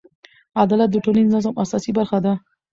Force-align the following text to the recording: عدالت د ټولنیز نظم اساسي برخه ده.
عدالت 0.61 0.89
د 0.91 0.95
ټولنیز 1.05 1.31
نظم 1.35 1.53
اساسي 1.63 1.91
برخه 1.97 2.17
ده. 2.25 2.33